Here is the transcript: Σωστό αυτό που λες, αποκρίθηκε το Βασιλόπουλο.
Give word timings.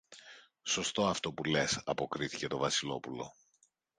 Σωστό 0.63 1.07
αυτό 1.07 1.33
που 1.33 1.43
λες, 1.43 1.81
αποκρίθηκε 1.85 2.47
το 2.47 2.57
Βασιλόπουλο. 2.57 3.31